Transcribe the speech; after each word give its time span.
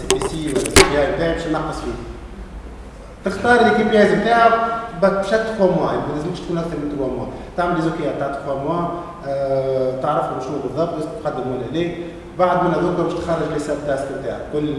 سي 0.00 0.06
بي 0.18 0.28
سي 0.28 0.48
ولا 0.48 0.70
سي 0.70 0.90
بي 0.90 1.00
اي 1.00 1.12
بتاعي 1.12 1.32
باش 1.34 1.46
نقص 1.46 1.80
فيه 1.80 1.92
تختار 3.24 3.64
لي 3.64 3.70
كي 3.70 3.84
بي 3.84 3.98
ايز 3.98 4.12
بتاعك 4.12 4.52
بشات 5.02 5.40
3 5.40 5.66
موا 5.66 5.92
ما 5.92 6.14
لازمش 6.16 6.40
تكون 6.40 6.58
أكثر 6.58 6.76
من 6.76 6.96
3 6.98 7.06
موا 7.16 7.26
تعمل 7.56 7.76
لي 7.76 7.82
زوكيات 7.82 8.18
تاع 8.18 8.32
3 8.32 8.54
موا 8.54 8.88
تعرف 10.02 10.44
شنو 10.44 10.58
بالضبط 10.64 10.94
لازم 10.94 11.08
تقدم 11.24 11.50
ولا 11.52 11.78
لا 11.78 11.94
بعد 12.38 12.64
من 12.64 12.74
هذوك 12.74 13.00
باش 13.00 13.14
تخرج 13.14 13.52
لي 13.52 13.58
ساب 13.58 13.76
تاسك 13.86 14.08
بتاعك 14.22 14.40
كل 14.52 14.74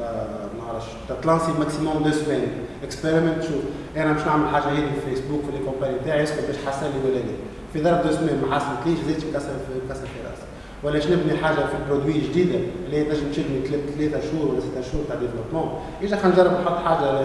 ما 0.00 0.64
نعرفش 0.66 0.86
تلانسي 1.22 1.52
ماكسيموم 1.58 2.02
دو 2.02 2.10
سوين 2.10 2.48
اكسبيرمنت 2.84 3.42
شوف 3.42 3.62
أنا 3.96 4.12
باش 4.12 4.22
نعمل 4.26 4.48
حاجة 4.48 4.64
هذه 4.64 4.76
في 5.04 5.10
فيسبوك 5.10 5.40
في 5.40 5.58
لي 5.58 5.64
كومباني 5.64 5.98
تاعي 6.06 6.22
اسكو 6.22 6.36
باش 6.46 6.56
حصل 6.66 6.86
لي 6.86 7.10
ولا 7.10 7.18
لا 7.18 7.34
في 7.72 7.82
ضرب 7.82 8.02
دو 8.02 8.12
سوين 8.16 8.42
ما 8.42 8.54
حصلتليش 8.56 8.98
زيد 9.06 9.16
نكسر 9.16 9.48
في 9.48 9.86
نكسر 9.86 10.00
في 10.06 10.20
راسي 10.30 10.46
ولا 10.82 10.98
نبني 11.10 11.38
حاجة 11.42 11.54
في 11.54 11.76
برودوي 11.88 12.12
جديدة 12.12 12.58
اللي 12.86 12.96
هي 12.96 13.04
تنجم 13.04 13.30
تشدني 13.32 13.84
ثلاثة 13.98 14.20
شهور 14.30 14.48
ولا 14.50 14.60
ستة 14.60 14.92
شهور 14.92 15.04
تاع 15.08 15.16
ديفلوبمون 15.16 15.80
إجا 16.02 16.16
خلينا 16.16 16.34
نجرب 16.34 16.52
نحط 16.52 16.84
حاجة 16.84 17.24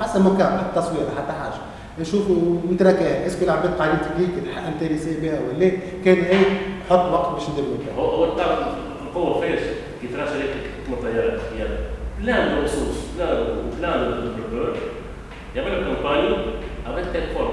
حسب 0.00 0.20
موكاب 0.20 0.58
حتى 0.58 0.80
تصوير 0.80 1.06
حتى 1.16 1.32
حاجة. 1.32 1.60
نشوفوا 2.00 2.36
نتراكا 2.72 3.26
اسكو 3.26 3.44
العباد 3.44 3.74
قاعدين 3.78 3.98
تكليك 4.00 4.30
انتريسي 4.68 5.20
بها 5.20 5.40
ولا 5.40 5.70
كان 6.04 6.18
أي 6.18 6.38
حط 6.90 7.12
وقت 7.12 7.32
باش 7.34 7.42
ندير 7.50 7.64
هو 7.98 8.04
هو 8.04 8.24
القوه 9.06 9.40
فاش 9.40 9.60
كي 10.00 10.06
ترى 10.08 10.26
شركه 10.26 10.54
كما 10.86 10.96
الطيارات 10.96 11.40
هي 11.56 11.66
بلان 12.20 12.58
الرصوص 12.58 12.96
بلان 13.78 14.02
الديفلوبور 14.12 14.76
يعمل 15.56 15.84
كومباني 15.84 16.36
افيك 16.86 17.04
تيك 17.12 17.24
فورم 17.36 17.50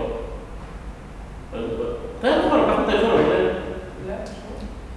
تيك 2.22 2.32
فورم 2.50 2.66
تاخذ 2.66 2.92
تيك 2.92 3.00
فورم 3.02 3.24
لا 4.08 4.18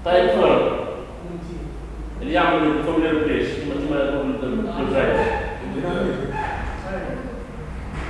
تيك 0.05 0.31
فورم 0.31 0.71
كما 2.65 3.11
الدرايف 3.11 3.51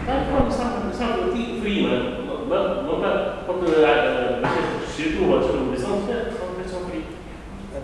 تيك 0.07 0.17
فورم 0.31 0.51
صار 0.51 0.67
صار 0.99 1.09
فري 1.63 1.87
ما 1.87 2.03
ما 2.51 2.83
ما 2.83 3.35
حط 3.49 3.55
باش 3.55 4.51
تشريكو 4.97 5.33
ولا 5.33 5.41
تشريكو 5.43 5.71
ليسونس 5.71 6.03
فري 6.91 7.03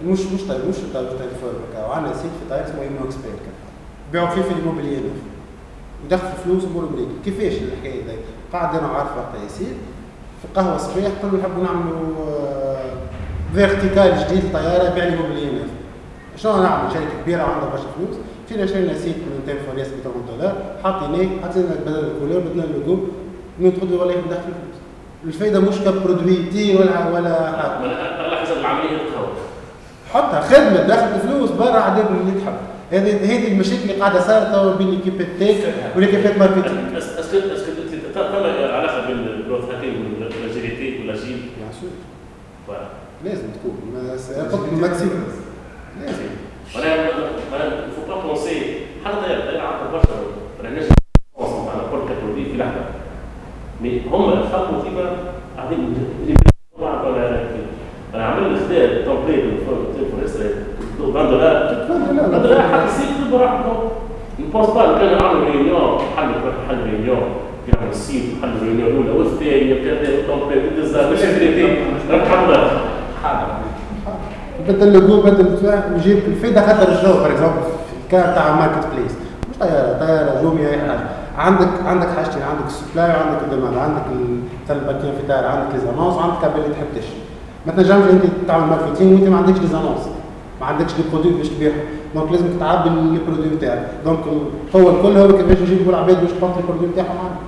مش 0.06 0.20
مش 0.20 0.42
طيب 0.48 0.60
مش 0.68 0.76
طيب 0.94 1.06
طيب 1.08 1.30
فورم 1.40 1.88
وعندنا 1.90 2.12
سيت 2.14 2.22
في 2.22 2.50
طيب 2.50 2.60
اسمه 2.64 2.82
ايمو 2.82 3.04
اكسبير 3.04 3.32
بيعوا 4.12 4.28
فيه 4.28 4.42
في 4.42 4.50
الاموبيليات 4.52 5.02
ودخل 6.04 6.28
فلوس 6.44 6.64
امور 6.64 6.84
بريك 6.84 7.08
كيفاش 7.24 7.62
الحكاية 7.62 8.02
دي؟ 8.02 8.12
قاعد 8.52 8.78
أنا 8.78 8.86
عارف 8.88 9.10
وقتها 9.16 9.44
يصير. 9.46 9.66
في 10.42 10.48
قهوة 10.54 10.78
صباح 10.78 11.04
قالوا 11.22 11.38
نحبوا 11.38 11.64
نعملوا 11.64 12.14
فيرتيكال 13.54 14.24
جديد 14.28 14.44
للطياره 14.44 14.94
بيع 14.94 15.04
لي 15.04 15.16
موبيليات 15.16 15.55
شنو 16.36 16.62
نعمل 16.62 16.92
شركه 16.92 17.22
كبيره 17.22 17.42
عندها 17.42 17.68
برشا 17.68 17.84
فلوس؟ 17.96 18.16
فينا 18.48 18.66
شرينا 18.66 18.94
سيت 18.94 19.16
من 19.16 19.40
200 19.46 19.62
فوريس 19.66 19.88
ب 19.88 19.90
3 20.04 20.36
دولار 20.36 20.54
حاطيناه 20.84 21.28
حطينا 21.42 21.66
بدل 21.86 21.98
الكولور 21.98 22.40
بدنا 22.40 22.64
اللوجو 22.64 22.98
ندخل 23.60 23.94
ولا 23.94 24.12
ندخل 24.12 24.42
فلوس. 24.42 24.76
الفايدة 25.24 25.60
مش 25.60 25.78
كبرودوي 25.78 26.36
تي 26.52 26.76
ولا 26.76 27.08
ولا 27.14 27.34
حاجة 27.56 28.22
على 28.22 28.36
حسب 28.36 28.56
العملية 28.60 28.98
تتخوف 28.98 29.28
حطها 30.12 30.40
خدمة. 30.40 30.82
داخل 30.82 31.20
فلوس 31.20 31.50
برا 31.50 31.80
عذاب 31.80 32.06
اللي 32.10 32.40
تحب. 32.40 32.54
هذه 32.92 33.16
هذه 33.24 33.52
المشاكل 33.52 33.82
اللي 33.82 33.94
قاعدة 33.94 34.20
صارت 34.20 34.54
توا 34.54 34.74
بين 34.74 34.90
ليكيبات 34.90 35.26
تيك 35.38 35.56
وليكيبات 35.96 36.38
ماركتينغ 36.38 36.98
اسكو 36.98 37.38
اسكو 37.54 37.70
فما 38.14 38.76
علاقة 38.76 39.06
بين 39.06 39.18
الجروث 39.18 39.64
هاكينغ 39.64 39.94
والاجيليتي 40.20 40.98
والاجيل 41.00 41.38
بيان 41.56 41.72
سور 41.80 42.76
لازم 43.24 43.42
تكون. 43.42 43.76
قلت 44.52 44.72
ماكسيموم 44.80 45.24
لازم 46.00 46.28
أنا 46.76 46.94
أنا 47.56 47.70
فو 47.96 48.14
با 48.14 48.20
بونسي 48.26 48.62
حتى 49.04 49.32
يلعب 49.54 49.92
برشا 49.92 50.16
ما 50.62 50.68
عندناش 50.68 50.88
على 51.38 51.82
كل 51.92 52.08
كاتيجوري 52.08 52.44
في 52.44 52.58
لحظه 52.58 52.84
مي 53.82 54.00
هم 54.12 54.30
خلقوا 54.52 54.82
كيما 54.84 55.16
قاعدين 55.56 55.94
أنا 58.14 58.24
عملت 58.24 58.62
اختيار 58.62 58.88
تمبليت 58.88 59.44
فورست 59.66 60.36
20 60.36 61.30
دولار 61.30 61.84
20 61.84 62.16
دولار 62.42 62.62
حتى 62.62 62.84
السيت 62.84 63.32
براحته 63.32 63.90
نبونس 64.40 64.66
با 64.70 64.98
كان 64.98 65.24
عامل 65.24 65.50
ريونيون 65.50 65.98
حل 66.16 66.30
حل 66.68 66.78
ريونيون 66.84 67.22
يعمل 67.74 67.90
السيت 67.90 68.22
حل 68.42 68.48
الريونيون 68.48 68.90
الاولى 68.90 69.10
والثانيه 69.18 69.72
التمبليت 69.72 70.62
بالدزا 70.62 71.10
مش 71.10 71.20
راك 72.10 72.28
حاضر 72.28 72.70
بدل 74.68 74.88
اللوجو 74.88 75.22
بدل 75.22 75.46
يجيب 75.96 76.18
الفايده 76.26 76.66
خاطر 76.66 76.88
الجو 76.92 77.12
فور 77.12 77.26
اكزومبل 77.26 77.62
كان 78.10 78.34
تاع 78.34 78.54
ماركت 78.54 78.86
بليس 78.94 79.12
مش 79.50 79.56
طياره 79.60 79.98
طياره 79.98 80.42
جومي 80.42 80.68
اي 80.68 80.78
حاجة 80.78 81.06
عندك 81.38 81.68
عندك 81.86 82.08
حاجتين 82.16 82.42
عندك 82.42 82.66
السبلاي 82.66 83.08
وعندك 83.08 83.42
الديماند 83.44 83.78
عندك 83.78 84.02
الباكين 84.70 85.12
في 85.12 85.20
الدار 85.22 85.44
عندك 85.46 85.74
لي 85.74 85.80
زانونس 85.80 86.14
وعندك 86.16 86.44
اللي 86.44 86.68
تحب 86.74 86.86
تشتري 86.96 87.20
ما 87.66 87.72
تنجمش 87.72 88.10
أنت 88.10 88.22
تعمل 88.48 88.66
marketing 88.66 89.12
وأنت 89.12 89.28
ما 89.28 89.36
عندكش 89.36 89.58
les 89.58 89.66
annonces 89.66 90.00
ما 90.60 90.66
عندكش 90.66 90.92
les 90.98 91.04
produits 91.12 91.32
باش 91.32 91.48
تبيعهم 91.48 91.76
donc 92.14 92.32
لازم 92.32 92.46
تعبي 92.60 92.90
les 92.90 93.18
produits 93.26 93.56
بتاعك. 93.56 93.82
donc 94.04 94.18
هو 94.76 94.90
الكل 94.90 95.18
هو 95.18 95.28
كيفاش 95.28 95.58
يجيبوا 95.58 95.92
العباد 95.92 96.20
باش 96.20 96.30
تحط 96.30 96.56
les 96.56 96.62
produits 96.68 96.88
بتاعهم 96.88 97.18
عندك. 97.18 97.40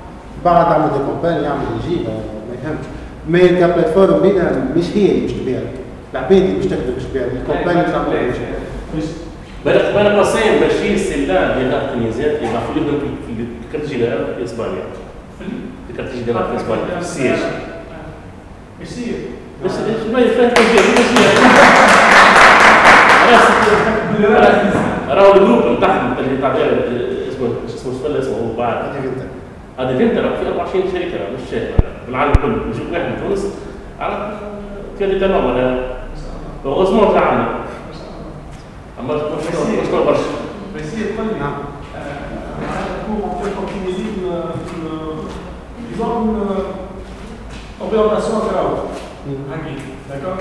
بعد 0.44 0.72
عمل 0.72 0.88
des 0.92 0.98
campagnes 1.06 1.44
يعمل 1.44 1.60
يجيب 1.84 2.06
ما 2.06 2.54
يفهمش. 2.54 2.86
ما 3.28 3.38
هي 3.38 3.48
ك 3.48 3.55
plateforme 3.55 4.20
بينا 4.22 4.64
مش 4.76 4.84
هي 4.94 5.10
اللي 5.10 5.20
باش 5.20 5.32
تبيع. 5.32 5.58
العباد 6.12 6.32
اللي 6.32 6.54
باش 6.54 6.66
تخدم 6.66 6.92
باش 6.94 7.02
تبيع 7.04 7.22
ال 7.22 7.29
campagne 7.29 7.82
باش 7.82 7.91
تعمل 7.91 8.06
بالك 9.64 9.94
بالك 9.94 10.19
قصين 10.19 10.60
ماشي 10.60 10.94
السلان 10.94 11.58
ديال 11.58 11.74
التنيزات 11.74 12.36
اللي 12.36 12.48
يبدا 12.76 12.98
في 13.26 13.46
ال 13.66 13.69
quartier 13.69 13.88
général 13.88 14.34
في 14.36 14.44
اسبانيا 14.44 14.82
في 15.38 15.44
الكارت 15.91 16.14
جينيرال 16.14 16.44
في 16.48 16.56
اسبانيا 16.56 16.84
في 16.84 17.00
السياج 17.00 17.38
يصير 18.82 19.14
بس 19.64 19.72
ما 20.12 20.20
يفهم 20.20 20.50
راهو 25.10 25.34
الجروب 25.34 25.76
نتاعهم 25.78 26.14
اللي 26.19 26.40
تاع 26.40 26.54
اسمه 27.28 27.48
اسمه 27.66 28.19
اسمه 28.19 28.56
بعد 28.58 28.84
هذا 29.78 29.96
فينتا 29.98 30.20
راه 30.20 30.36
في 30.36 30.48
24 30.48 30.84
شركه 30.92 31.19
مش 31.34 31.60
بالعالم 32.06 32.32
كله 32.32 32.66
نجيب 32.69 32.92
واحد 32.92 33.02
من 33.02 33.16
تونس 33.28 33.54
على 34.00 34.32
كان 35.00 35.20
تمام 35.20 35.46
أنا 35.46 35.97
هوزمون 36.72 37.14
تاعنا 37.14 37.48
اما 39.00 39.14
مش 39.14 39.20
برشا 39.92 40.20
يصير 40.76 41.06
قل 41.18 41.26
لي 41.26 41.38
نعم 41.38 41.52
pour 43.06 43.24
en 43.24 43.42
fait 43.42 43.54
optimiser 43.62 44.06
une, 44.16 44.30
une, 44.72 44.88
disons 45.90 46.12
une 46.24 46.40
orientation 47.80 48.36
à 48.36 48.40
D'accord 50.08 50.38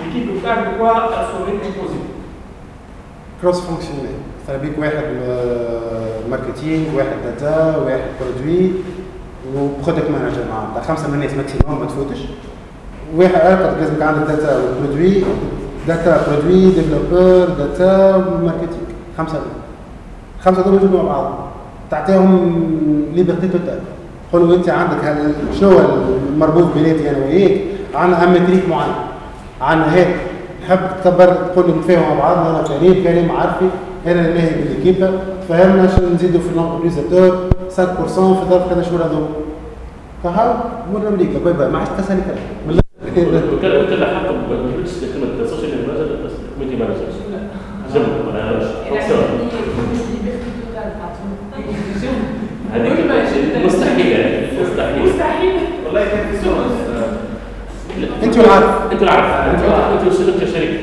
L'équipe 0.00 0.34
de 0.34 0.38
faire 0.40 0.58
de 0.66 0.78
quoi 0.78 0.92
elle 1.12 1.26
serait 1.32 1.58
composée 1.66 2.04
cross 3.42 3.60
functional 3.60 4.06
مثلا 4.44 4.56
بيك 4.56 4.78
واحد 4.78 5.04
marketing 6.30 6.96
واحد 6.96 7.16
data 7.24 7.76
واحد 7.76 8.00
produit 8.20 8.70
و 9.54 9.61
product 9.61 10.10
manager 10.10 10.44
معناتها 10.50 10.82
خمسة 10.82 11.08
من 11.08 11.14
الناس 11.14 11.34
maximum 11.34 11.80
ما 11.80 11.86
تفوتش. 11.86 12.18
واحد 13.16 13.34
علاقه 13.34 13.80
لازمك 13.80 14.02
عندك 14.02 14.26
data 14.28 14.58
و 14.58 14.66
produit 14.66 15.24
data 15.88 16.20
produit 16.26 16.70
développeur 16.70 17.48
data 17.58 18.16
marketing 18.42 18.86
خمسة 19.18 19.32
دول. 19.32 19.56
خمسة 20.40 20.62
دول 20.62 20.74
يجوا 20.74 21.02
مع 21.02 21.02
بعض. 21.02 21.34
تعطيهم 21.90 22.32
liberté 23.14 23.48
totale 23.48 23.80
قولوا 24.32 24.56
انت 24.56 24.68
عندك 24.68 25.16
شنو 25.60 25.78
المربوط 26.32 26.64
بيناتي 26.74 27.10
أنا 27.10 27.18
وياك 27.18 27.60
عندنا 27.94 28.24
une 28.24 28.36
métrique 28.36 28.68
معين. 28.68 28.94
عندنا 29.60 29.94
هيك. 29.94 30.16
تحب 30.62 30.78
تكبر 31.04 31.34
تقول 31.54 31.70
نتفاهموا 31.78 32.14
مع 32.14 32.18
بعض 32.18 32.46
أنا 32.46 32.62
كريم 32.68 33.04
كريم 33.04 33.32
عارفي. 33.32 33.68
أنا 34.06 34.22
ناهي 34.22 34.50
ب 34.62 34.67
l'équipe 34.67 35.10
تفهمنا 35.42 35.88
شنو 35.96 36.14
نزيدوا 36.14 36.40
في 36.40 36.48
الامبريزاتور 36.54 37.38
5% 37.76 38.34
في 38.34 38.50
ظرف 38.50 38.70
كذا 38.70 38.82
شهور 38.82 39.00
هذوك. 39.00 39.28
فهاو 40.24 40.54
مر 40.92 41.08
أمريكا؟ 41.08 41.38
باي 41.44 41.52
باي. 41.52 41.68
ما 41.68 41.78
عادش 41.78 41.90
تسالي 41.98 42.20
كلام. 42.20 42.85
وكان 43.16 43.84
وكان 43.84 44.04
حق 44.04 44.30
ما 44.32 44.70
تقولش 44.72 44.90
كلمه 45.00 45.46
سوشيال 45.50 45.88
مانجر 45.88 46.16
بس 46.24 46.32
كوميدي 46.58 46.76
مانجر 46.76 47.08
جنب 47.94 48.28
ولا 48.28 48.40
هذيك 52.72 52.92
مستحيل 53.64 53.66
مستحيل 53.66 55.04
مستحيل 55.04 55.52
والله 55.86 56.04
كان 56.04 56.26
في 56.30 56.44
سؤال 56.44 56.66
انت 58.22 58.38
والعارف 58.38 58.92
أنتوا 58.92 59.06
العارف 59.06 59.54
أنتوا 59.54 59.92
أنتوا 59.92 60.18
شركه 60.18 60.44
كشركه 60.44 60.78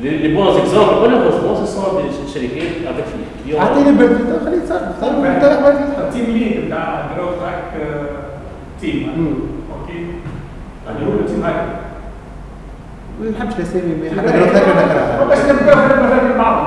لي 0.00 0.34
بونز 0.34 0.56
اكزامبل 0.56 0.94
ولا 1.02 1.18
بونز 1.18 1.68
سون 1.68 2.02
دي 2.02 2.32
شركات 2.34 2.72
افيك 2.86 3.58
اعطيني 3.58 3.92
بردي 3.98 4.14
خليه 4.44 4.56
يتصرف 4.56 5.00
طيب 5.00 5.24
انت 5.24 5.44
ال 5.98 6.06
team 6.06 6.36
lead 6.36 6.66
بتاع 6.66 7.06
growth 7.16 7.26
hack 7.26 7.72
team 8.80 9.08
OK 9.72 10.06
ما 13.20 13.30
نحبش 13.30 13.54
الاسامي 13.58 14.10
حتى 14.10 14.38
لو 14.38 14.46
فاكر 14.46 14.70
ذكرها 14.70 15.24
بس 15.24 15.38
نبقى 15.38 15.76
نبقى 15.76 16.38
مع 16.38 16.66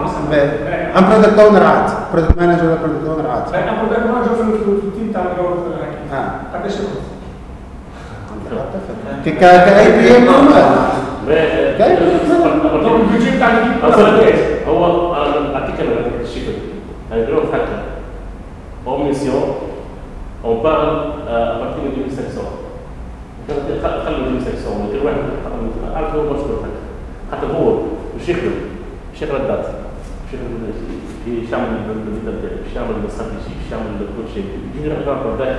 أم 0.97 1.09
product 1.09 1.39
owner 1.39 1.63
عاد. 1.63 1.89
product 2.13 2.37
manager 2.37 2.65
ولا 2.65 2.75
product 2.75 3.07
owner 3.07 3.29
عاد. 3.29 3.53
أنا 3.53 3.73
product 3.81 4.05
manager 4.05 4.35
في 4.35 4.87
ال 4.87 4.92
team 4.92 5.11
تاع 5.13 5.21
ال 5.21 5.27
growth 5.27 5.59
آه. 6.13 6.57
قداش 6.57 6.73
يخلص؟ 6.73 7.09
ك 9.25 9.29
كاي 9.39 9.91
بي 9.97 10.17
ام 10.17 10.25
طب 12.83 12.95
البيجي 12.95 13.37
بتاع؟ 13.37 13.49
هو 14.67 15.15
أنا 15.15 15.55
اعطيك 15.55 15.79
أنا 15.79 16.21
الشيء 16.21 16.69
un 17.11 17.25
gros 17.25 17.49
hacker 17.51 17.81
en 18.85 18.97
mission 19.03 19.41
on 20.43 20.55
parle 20.61 20.89
à 21.27 21.57
partir 21.59 21.83
de 21.85 22.03
2500 22.05 22.68
خلوا 23.83 24.27
2500 24.27 24.91
كل 24.91 25.05
واحد 25.05 25.17
عارف 25.95 26.15
هو 26.15 26.23
مشهور 26.23 26.65
حتى 27.31 27.45
هو 27.57 27.77
مش 28.21 28.29
يخدم 28.29 28.51
مش 29.15 29.21
يقرا 29.21 29.37
الدات 29.37 29.65
مش 30.27 30.33
يخدم 30.33 30.47
مش 31.27 31.51
يعمل 31.51 31.67
مش 32.67 32.75
يعمل 32.75 32.93
يعمل 33.71 33.83
كل 33.99 34.33
شيء 34.33 34.43
يجي 34.75 34.89
يقرا 34.89 35.31
الدات 35.33 35.57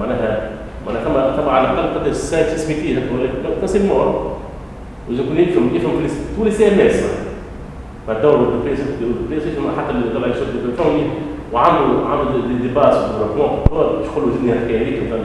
معناها 0.00 0.50
معناها 0.86 1.04
ثم 1.04 1.42
ثم 1.42 1.48
على 1.48 1.70
الاقل 1.70 2.00
قد 2.00 2.06
السايت 2.06 2.46
اسميتي 2.46 2.98
نفس 3.62 3.76
المور 3.76 4.36
واذا 5.08 5.22
كنت 5.22 5.38
يفهم 5.38 5.76
يفهم 5.76 6.08
في 6.36 6.44
لي 6.44 6.50
سي 6.50 6.68
ام 6.68 6.80
اس 6.80 7.04
فالدور 8.06 8.34
البلاي 8.34 8.76
ستيشن 9.40 9.62
حتى 9.78 9.90
اللي 9.90 10.14
طلع 10.14 10.26
يشد 10.26 10.42
التليفون 10.54 11.10
وعملوا 11.52 12.06
عملوا 12.06 12.46
دي 12.48 12.68
ديباس 12.68 12.94
وديفلوبمون 12.96 13.58
يدخلوا 14.02 14.28
جبنا 14.36 14.54
حكايه 14.60 14.82
هذيك 14.82 15.02
مثلا 15.02 15.20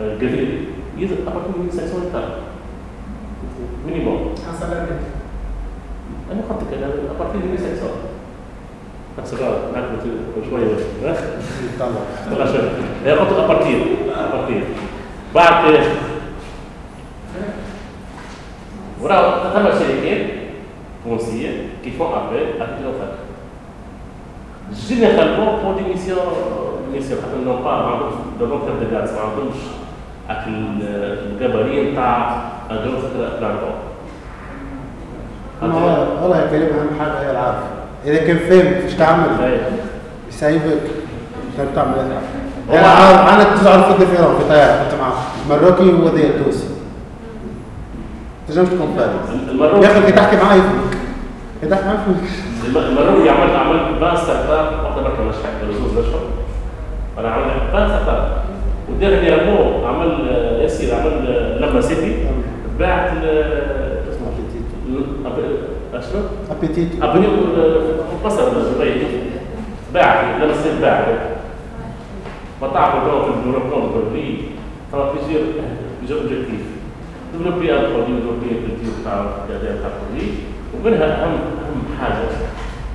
يزيد 0.00 1.18
ابارتي 1.26 1.48
من 1.58 1.70
500 1.70 2.06
هكتار 2.06 2.28
مينيموم 3.86 4.34
حسب 4.48 4.72
الريت 4.72 5.04
أنا 6.32 6.40
قلت 6.50 6.62
لك 6.62 6.78
أنا 6.78 6.86
ابارتي 7.16 7.36
من 7.38 7.56
500 7.56 7.92
نفس 9.18 9.32
الغلط 9.32 9.58
ناكل 9.74 9.96
شوية. 10.50 10.74
بس 11.04 11.18
طلع 12.30 12.46
شوية. 12.46 13.14
قلت 13.14 13.32
ابارتي 13.32 13.72
ابارتي 14.14 14.62
بعد 15.34 15.80
وراه 19.02 19.52
ثم 19.52 19.78
شركات 19.78 20.44
foncier 21.04 21.54
qui 21.82 21.90
font 21.90 22.14
appel 22.14 22.56
à 22.60 22.64
les 22.80 22.94
femmes. 22.98 23.20
Généralement, 24.72 25.58
pour 25.60 25.74
des 25.74 25.86
missions, 25.92 26.16
missions 26.90 27.18
n'ont 27.44 27.62
pas 27.62 27.76
de 28.40 28.44
l'entrée 28.44 28.72
de 28.80 28.86
gaz, 28.90 29.12
ما 29.12 29.20
عندهمش 29.20 29.60
الجبارين 30.30 31.92
بتاع 31.92 32.36
الجروث 32.70 33.04
بلانتون. 33.16 33.74
والله 36.22 36.38
يا 36.40 36.46
كريم 36.46 36.62
أهم 36.62 37.00
حاجة 37.00 37.26
هي 37.26 37.30
العافية. 37.30 37.70
إذا 38.04 38.26
كان 38.26 38.38
فاهم 38.38 38.74
إيش 38.84 38.94
تعمل 38.94 39.26
يسايبك. 40.28 40.80
أنت 41.58 41.68
بتعمل 41.72 41.94
إيه؟ 41.98 42.78
أنا 42.78 43.34
أنا 43.34 43.44
تزعل 43.44 43.82
في 43.82 43.90
الدفيرون 43.90 44.38
في 44.38 44.44
طيارة 44.48 44.84
كنت 44.84 45.00
مع 45.00 45.08
مراكي 45.50 45.88
وذي 45.88 46.26
التونسي 46.26 46.68
تنجم 48.48 48.64
تكون 48.64 48.96
فاهم 48.96 49.82
يا 49.82 49.98
أخي 49.98 50.12
تحكي 50.12 50.36
معاه 50.36 50.54
يفهمك 50.54 50.94
تحكي 51.70 51.84
معاه 51.84 51.94
يفهمك 51.94 52.86
المروي 52.86 53.30
عمل 53.30 53.56
عمل 53.56 54.04
20 54.04 54.16
ستارت 54.16 54.50
اب 54.50 54.84
واحدة 54.84 55.02
بركه 55.02 55.22
مش 55.22 55.34
حق 55.34 55.68
رزوز 55.68 55.98
اشهر 55.98 56.20
أنا 57.18 57.28
عملت 57.28 57.74
20 57.74 57.90
اب 58.88 58.94
وديرنييرمون 58.94 59.84
عمل 59.84 60.26
ياسير 60.62 60.94
عمل 60.94 61.14
لما 61.60 61.80
سيتي 61.80 62.16
باعت 62.78 63.10
اسمه 64.10 64.28
أشنو؟ 65.94 66.20
أبيتيتو. 66.50 67.04
ابني 67.04 67.26
مصر 68.24 68.48
دبي 68.48 69.06
باع 69.94 70.36
لما 70.38 70.54
سيتي 70.54 70.80
باع 70.80 71.06
وطاع 72.62 72.90
في 72.90 72.96
الديفلوبمون 72.96 73.90
برودوي 73.92 74.36
فما 74.92 75.12
بليزيور 75.12 75.42
بليزيور 76.00 76.20
أوبجيكتيف. 76.20 76.60
ديفلوبي 77.32 77.72
ان 77.72 77.80
برودوي 77.80 78.16
ديفلوبي 78.16 78.46
الكولتيف 78.50 79.04
تاع 79.04 79.26
تاع 79.48 79.56
البرودوي 79.56 80.30
ومنها 80.74 81.24
أهم 81.24 81.32
أهم 81.32 81.82
حاجة 82.00 82.24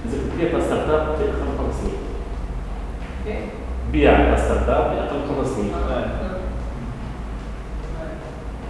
إذا 0.05 0.17
كنت 0.17 0.41
كيف 0.41 0.63
ستارت 0.63 0.89
اب 0.89 1.15
في 1.15 1.23
خمس 1.57 1.75
سنين 1.81 3.49
بيع 3.91 4.35
start-up 4.35 4.91
في 4.91 4.99
أقل 4.99 5.19
خمس 5.29 5.47
سنين. 5.47 5.71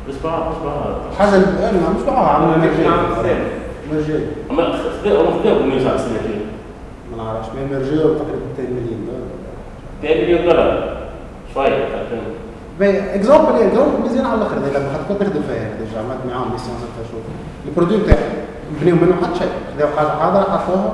مش 0.10 0.16
بعض 0.24 0.51
مش 0.51 0.57
بعض 0.66 0.86
حاجة 1.19 1.36
أنا 1.69 1.89
مش 1.98 2.04
بعرف. 2.07 2.30
عمل 2.30 2.60
مرجان 2.60 2.92
مرجان 3.94 4.21
اما 4.51 4.63
خذوا 5.04 5.21
هم 5.21 5.44
خذوا 5.44 5.63
من 5.63 5.71
يسع 5.71 5.98
سنتين 5.98 6.42
ما 7.12 7.24
نعرفش 7.24 7.48
mais 7.50 7.65
مرجان 7.66 7.98
تقريبا 7.98 8.45
2 8.54 8.74
مليون 8.74 9.07
دولار. 9.07 9.27
2 10.04 10.24
مليون 10.24 10.42
دولار. 10.45 11.00
باهي 12.80 13.16
exemple 13.15 13.53
exemple 13.61 14.01
مزيان 14.06 14.25
على 14.25 14.36
الآخر. 14.36 14.56
لما 14.56 14.89
حتكون 14.94 15.19
تخدم 15.19 15.42
فيها 15.42 15.69
déjà 15.79 16.00
عملت 16.00 16.19
معاهم 16.30 16.51
mission 16.51 16.77
ست 16.77 17.12
شهور 17.12 17.24
ال 17.67 17.72
produit 17.72 18.01
تاعهم 18.07 18.33
بنيو 18.81 18.95
منهم 18.95 19.25
حتى 19.25 19.39
شيء. 19.39 19.51
خذاو 19.75 19.89
حاجة 19.98 20.07
حاضره 20.07 20.57
حطوها 20.57 20.94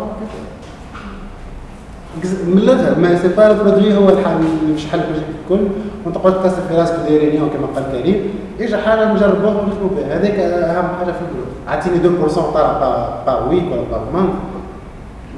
من 2.48 2.58
الآخر 2.58 3.00
ما 3.00 3.18
سي 3.18 3.28
با 3.28 3.52
البرودوي 3.52 3.98
هو 3.98 4.10
الحل 4.10 4.32
اللي 4.36 4.74
مش 4.76 4.86
حل 4.88 5.00
الكل 5.00 5.64
وأنت 6.06 6.18
قعدت 6.18 6.38
تكسر 6.38 6.62
في 6.70 6.76
راسك 6.76 6.96
في 7.08 7.18
ريونيون 7.18 7.50
كما 7.50 7.68
قال 7.76 8.02
كريم 8.02 8.20
اجا 8.62 8.78
حاجة 8.78 9.14
نجربوها 9.14 9.54
ونخدموا 9.54 9.90
بها 9.98 10.18
هذاك 10.18 10.40
أهم 10.40 10.88
حاجة 11.00 11.12
في 11.12 11.22
الجروب 11.22 11.48
اعطيني 11.68 12.30
2% 12.30 12.54
طالع 12.54 13.24
با 13.26 13.50
ويك 13.50 13.64
ولا 13.72 13.82
با 13.92 14.00
مانك 14.14 14.34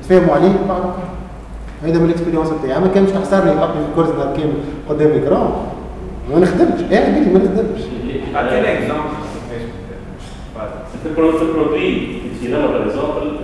تفهموا 0.03 0.35
عليه 0.35 0.51
بعد 0.69 0.81
هذا 1.83 1.99
من 1.99 2.05
الإكسبيريونس 2.05 2.49
بتاعي. 2.49 2.79
ما 2.79 2.87
كانش 2.87 3.09
تحسرني 3.09 3.51
يحطني 3.51 3.73
في 3.83 3.89
الكورس 3.89 4.09
نهار 4.09 4.37
كامل 4.37 4.53
قدام 4.89 5.11
الاكران 5.11 5.49
ما 6.33 6.39
نخدمش. 6.39 6.91
إيه 6.91 6.99
قال 6.99 7.13
لي 7.13 7.19
ما 7.33 7.39
نخدمش. 7.39 7.81
اعطينا 8.35 8.73
اكزامبل 8.73 9.01
في 11.03 11.43
البرودوي 11.45 12.07
في 12.41 12.47
لما 12.47 12.67
باغ 12.67 12.81
اكزومبل 12.85 13.36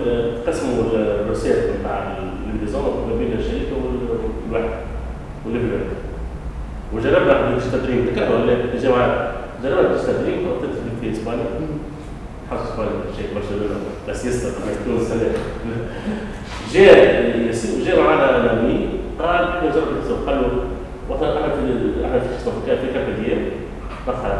الانتظام 2.74 3.08
ما 3.10 3.16
بين 3.18 3.32
الشركة 3.38 3.72
والواحد 3.74 4.70
والليفل 5.46 5.84
وجربنا 6.94 7.56
التدريب 7.56 8.06
تذكروا 8.06 8.38
ولا 8.38 8.52
الجماعه 8.74 9.32
جربنا 9.62 9.94
التدريب 9.94 10.46
وقت 10.48 10.70
في 11.00 11.10
إسبانيا. 11.12 11.44
حاجة 12.50 12.62
إسبانيا 12.62 12.92
شيء 13.16 13.26
برشلونة 13.34 13.80
بس 14.08 14.24
يسطا 14.24 14.50
تونس 14.86 15.12
جاء 16.72 16.94
جاء 17.86 18.00
معنا 18.02 18.42
نامي 18.42 18.86
قال 19.18 19.48
نجرب 19.64 19.88
التسوق 19.96 20.18
قال 20.26 20.42
له 20.42 20.50
وقت 21.08 21.22
إحنا 21.22 21.48
في 21.48 22.04
إحنا 22.04 22.18
في 22.20 22.26
السوق 22.36 22.54
في 22.64 22.70
دخل 24.06 24.32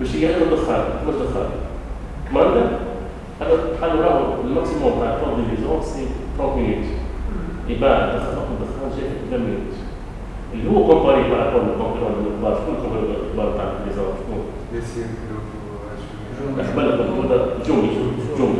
باش 0.00 0.14
يعمل 0.14 0.42
الدخان 0.42 0.84
مش 1.08 1.14
دخان 1.14 1.48
كماندا؟ 2.30 2.70
قال 3.40 3.80
قال 3.80 4.00
راهو 4.00 4.40
الماكسيموم 4.44 5.00
تاع 5.00 5.18
طون 5.18 5.44
ديفيزون 5.50 5.82
سي 5.82 6.06
30 6.38 6.56
مينوت 6.56 6.84
يباع 7.68 7.90
الدخان 7.90 8.46
30 9.30 9.40
مينوت 9.40 9.76
اللي 10.54 10.70
هو 10.70 10.86
كومباري 10.86 11.22
بار 11.22 11.38
رابور 11.38 11.60
للكونكورون 11.62 12.26
الكبار 12.26 12.54
شكون 12.54 12.74
الكونكورون 12.74 13.14
الكبار 13.26 13.52
تاع 13.56 13.64
الديفيزون 13.64 14.04
شكون؟ 14.20 14.56
أخبار 16.60 16.84
هذا 16.84 17.58
جوني 17.66 17.88
جوني 18.38 18.54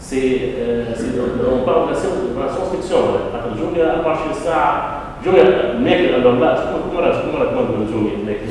سي 0.00 0.38
سي 0.94 1.20
اون 1.50 1.64
بارل 1.66 1.88
لا 1.88 1.94
سيونس 1.94 2.70
فيكسيون 2.72 3.02
خاطر 3.32 3.56
جوني 3.58 3.82
24 3.90 4.34
ساعه 4.44 5.00
جوني 5.24 5.38
ماكل 5.78 6.04
أنا 6.04 6.40
لا 6.40 6.56
شكون 6.56 6.94
مره 6.94 7.12
شكون 7.12 7.32
مره 7.32 7.44
كمان 7.44 7.86
جوني 7.92 8.10
ماكل 8.26 8.46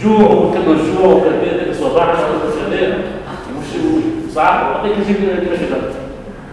جوع 0.00 0.30
وكذا 0.30 1.56
ذاك 1.56 1.68
الصباح 1.68 2.08
وكذا 2.08 2.48
وش 2.48 3.23
وقت 4.36 4.84
يجيب 4.84 5.16
لنا 5.22 5.40
كيفاش 5.40 5.58
كذا 5.58 5.90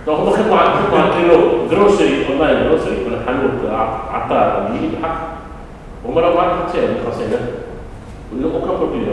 لو 0.07 0.13
هم 0.13 0.29
خدموا 0.29 0.57
على 0.57 0.69
خدموا 0.69 0.99
على 0.99 1.11
كيلو 1.13 1.67
جروسري 1.71 2.27
اونلاين 2.29 2.63
جروسري 2.67 2.91
من 2.95 3.23
حانوت 3.27 3.71
عطار 4.11 4.71
يجيب 4.75 4.89
الحق 4.99 5.31
ومره 6.05 6.35
واحدة 6.35 6.53
حتى 6.53 6.79
خاصين 7.05 7.27
ولا 8.33 8.53
اوكا 8.53 8.77
بروبليم 8.77 9.07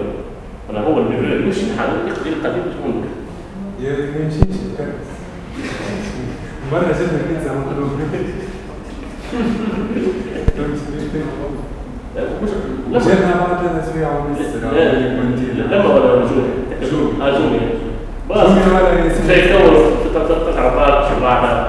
أنا 0.70 0.80
هو 0.80 0.98
اللي 0.98 1.46
يمشي 1.46 1.60
الحانوت 1.60 2.08
يقضي 2.08 2.28
القديم 2.30 2.62
تكون 2.62 3.04
يا 3.80 3.90
ما 3.92 4.24
يمشيش 4.24 4.58
مرة 6.72 6.80
جبنا 6.80 7.22
بيتزا 7.28 7.52
مطلوب 7.52 7.90
جبنا 12.92 13.34
بعد 13.40 13.78
أسبوع 13.82 14.08
ونص 14.18 14.54
لما 15.60 15.84
ولا 15.86 16.24
جوني 16.26 17.30
جوني. 17.30 17.87
ياسين. 18.42 19.26
زي 19.26 19.40
تو 19.52 19.58
تقطع 20.14 20.60
عطار 20.60 21.10
شبعنا 21.10 21.68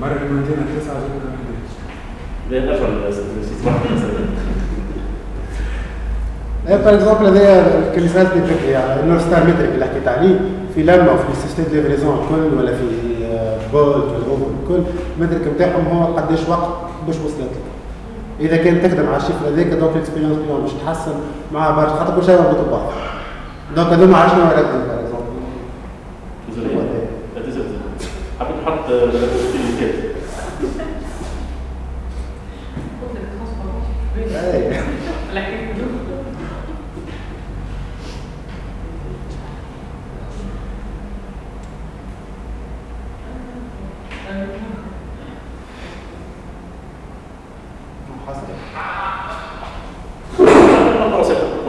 مرة 0.00 0.18
المدينة 0.26 0.62
تسعة 0.80 0.96
جبنا 2.50 2.64
11 2.68 2.68
ده 2.68 2.74
اشهر 2.74 2.88
الاستثمار 3.36 3.74
إيه 6.68 6.76
باغ 6.76 6.94
اكزومبل 6.94 7.36
ال 9.02 9.05
north 9.05 9.18
star 9.18 9.44
metric 9.46 9.70
اللي 9.74 9.84
حكيت 9.86 10.08
عليه 10.08 10.40
في 10.74 10.82
لما 10.82 11.12
وفي 11.12 11.40
système 11.42 11.64
livraison 11.72 12.18
الكل 12.22 12.56
ولا 12.58 12.72
في 12.76 12.84
Bolt 13.72 13.96
ولا 13.96 14.26
Uber 14.30 14.46
الكل 14.62 14.82
ال 15.18 15.23
metric 15.23 15.54
نتاعهم 15.54 15.86
هو 15.86 16.16
قداش 16.16 16.48
وقت 16.48 16.68
باش 17.06 17.16
وصلت 17.16 17.40
لك 17.40 17.64
إذا 18.40 18.56
كان 18.56 18.82
تخدم 18.82 19.06
على 19.08 19.16
ال 19.16 19.20
chiffre 19.20 19.48
هذاك 19.48 19.66
donc 19.66 19.92
ال 19.96 20.00
expérience 20.00 20.36
بيهم 20.36 20.60
باش 20.60 20.70
تحسن 20.86 21.14
مع 21.52 21.70
برشا 21.70 21.94
خاطر 21.94 22.16
كل 22.20 22.26
شيء 22.26 22.36
مربوط 22.40 22.68
ببعض 22.68 22.82
donc 23.72 23.88
هذوما 23.88 24.18
عشنا 24.18 24.44
وردين 24.44 24.64
par 24.64 24.98
exemple 25.00 25.24
désolé 26.48 26.74
لا 26.74 26.82
حبيت 28.40 28.56
transparence 33.34 33.86
إيه. 34.54 34.82
لكن 35.34 35.74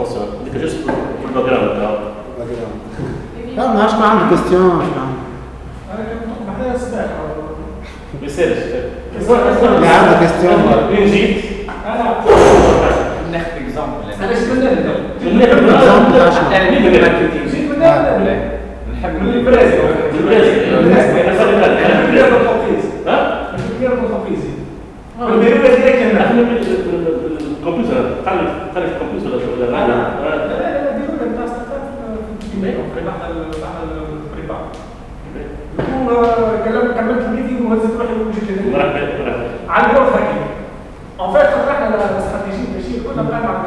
حسن 0.00 0.20
هذيك 0.42 0.56
juste 0.62 0.76
في 0.76 1.28
ال 1.28 1.44
background 1.44 1.80
لا 3.56 3.72
ما 4.26 4.36
عادش 4.36 4.42
ما 4.42 4.52
عندي 4.52 4.58
question 4.58 4.66
ما 4.66 4.82
عندي 4.82 5.20
أنا 5.92 6.04
كنت 6.20 6.48
محتاج 6.48 6.76
سباحه 6.80 7.06
ما 8.20 8.26
يسالش 8.26 8.58
لا 9.82 9.88
عندي 9.88 10.14
كويستيون 10.18 10.58
وين 10.90 11.06
جيت؟ 11.10 11.36
أنا 11.86 12.04
ناخذ 13.32 13.50
اكزامبل 13.56 14.22
علاش 14.22 14.38
كنا 14.38 14.72
نبدا 14.72 14.94
من 15.20 15.32
هناك 15.32 15.48
أنا 16.52 16.70
مين 16.70 16.86
اللي 16.86 17.00
ماركتينج 17.00 17.50
جيت 17.50 17.70
من 17.70 17.82
هنا 17.82 18.16
ولا 18.16 18.34
نحب 18.94 19.22
من 19.22 19.28
البرازيل 19.34 19.80
البرازيل. 20.20 20.56
كبير 22.06 22.26
التنفيذ 22.26 22.84
ها؟ 23.06 23.48
كبير 23.78 23.92
التنفيذ 23.92 24.42
والبيروت 25.20 25.66
هذيك 25.70 25.94
كان 25.96 26.16
إحنا 26.16 26.40
الكمبيوتر 26.40 28.10
تعرف 28.24 28.50
تعرف 28.74 28.88
الكمبيوتر 28.92 29.46
ولا 29.52 29.64
لا 29.64 29.70
لا 29.70 29.86
لا؟ 29.86 30.46
لا 30.46 30.96
بيروت 30.96 31.20
انت 31.26 31.38
استفدت 31.44 32.64
في 32.94 33.00
بعد 33.06 33.30
بعد 33.62 33.76
ال 33.82 33.95
prépa 33.95 34.58
كلمت 36.64 36.96
كملت 36.98 37.22
ال 37.26 37.30
meeting 37.30 37.60
وهزت 37.70 38.00
روحي 38.00 38.14
وجيت 38.28 38.58
هنا 38.58 38.84
على 39.68 39.86
ال 39.86 39.90
growth 39.90 40.12
hacking 40.12 40.46
en 41.20 41.32
fait 41.32 41.68
رحنا 41.68 41.96
la 41.96 42.10
stratégie 42.10 42.72
ماشي 42.74 43.00
كنا 43.00 43.22
بنعمل 43.22 43.46
على 43.46 43.66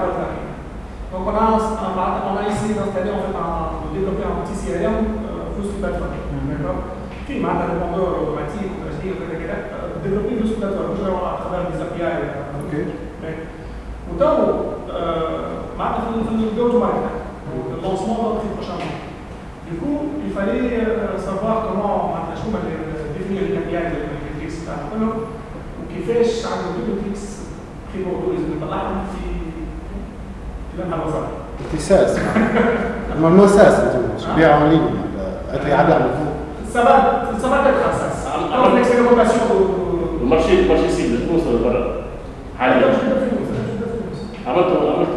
fait 2.93 3.03
un, 3.09 3.81
de 3.81 3.87
développer 3.97 4.25
un 4.29 4.41
petit 4.41 4.57
CRM 4.61 4.95
euh, 5.25 5.51
full 5.55 5.65
sous 5.65 5.79
plateforme. 5.81 6.15
D'accord 6.49 6.79
في 7.27 7.39
معناتها 7.39 7.65
كذا 9.29 9.39
كذا 9.39 9.57
développer 10.03 10.35
full 10.39 10.47
sous 10.49 10.59
plateforme 10.61 10.91
مش 10.93 11.01
OK 12.55 12.85
وتو 14.09 14.31
معناتها 15.79 16.05
في 16.29 16.33
الجو 16.51 16.79
ماركت 16.79 17.18
le 17.71 17.75
lancement 17.85 18.17
va 18.23 18.29
très 18.39 18.51
prochainement. 18.57 18.97
Du 19.69 19.75
coup, 19.81 19.97
il 20.25 20.31
fallait 20.37 20.69
savoir 21.27 21.55
comment 21.67 21.95
définir 23.15 23.41
les 23.45 23.53
KPI 23.57 23.83
للميتريكس 23.93 24.55
بتاع 24.63 24.75
كله 24.91 25.09
وكيفاش 25.79 26.31
عندنا 26.45 26.71
ميتريكس 26.77 27.23
بريموتو 27.93 28.31
لازم 28.31 28.49
نطلعهم 28.57 28.97
في 29.13 29.25
في 30.69 30.81
لمحه 30.83 31.01
الوسط. 31.01 31.23
اختصاص 31.65 32.17
نورمالمون 33.19 33.47
ساس 33.47 33.73
أنتم 33.79 34.33
تبيعوا 34.33 34.61
اون 34.61 34.69
لين 34.69 34.81
اتري 35.53 35.73
عاد 35.73 35.89
يعمل 35.89 36.09
Ça 36.73 36.81
va, 36.87 36.95
ça 37.41 37.47
va 37.51 37.57
être 37.69 37.89
ça. 37.99 38.31
Alors, 38.53 38.69
l'expérimentation 38.75 39.41
de. 39.49 39.89
المارشي 40.21 40.59
المارشي 40.59 40.89
سيب 40.89 41.11
لتونس 41.13 41.47
ولا 41.47 41.63
برا؟ 41.63 42.01
حاليا 42.59 42.87
عملت 44.47 44.67
عملت 44.95 45.09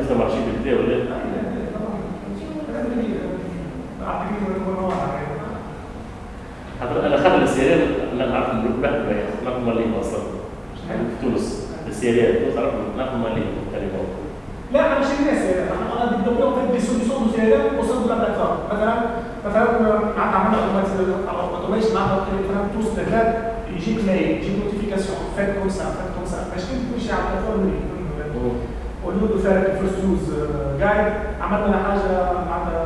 لسه 0.00 0.18
مارشي 0.18 0.36
بالبدايه 0.46 0.76
ولا 0.76 1.17
أنا 7.06 7.16
خدم 7.16 7.42
السيارات 7.42 7.88
أنا 8.12 8.26
نعرف 8.26 8.54
نروح 8.54 8.90
نعرف 9.44 9.58
مالين 9.66 9.94
أصلا. 10.00 10.20
في 10.88 10.94
تونس. 11.22 11.66
السيارات 11.88 12.34
تونس 12.42 12.54
نعرف 12.56 12.72
نعرف 12.96 13.14
مالين 13.14 13.46
تقريبا. 13.72 13.98
لا 14.72 14.86
أنا 14.86 14.98
مش 15.00 15.06
الناس 15.20 15.42
أنا 15.42 15.98
de 16.24 17.34
CRM 17.34 17.78
au 17.78 17.84
sein 17.88 18.02
de 18.02 18.08
la 18.08 18.16
plateforme 18.16 18.58
مثلا 18.72 18.94
مثلا 19.46 19.62
عملنا 20.18 20.58
اوتوميشن 21.30 21.94
معناتها 21.94 22.18
مثلا 22.44 22.68
توس 22.74 22.88
دكات 22.98 23.34
يجيك 23.76 23.98
ميل 24.04 24.22
يجيك 24.22 24.64
نوتيفيكاسيون 24.64 25.18
فات 25.36 25.48
كوم 25.58 25.68
سا 25.68 25.84
فات 25.84 26.08
كوم 26.16 26.26
سا 26.26 26.36
باش 26.54 26.62
تمشي 26.64 27.12
على 27.12 27.22
البلاتفورم 27.22 27.72
ولو 29.04 29.26
دو 29.26 29.38
فير 29.38 29.60
فيرست 29.62 29.98
يوز 30.04 30.26
جايد 30.80 31.12
عملنا 31.40 31.76
حاجة 31.84 32.32
معناتها 32.50 32.84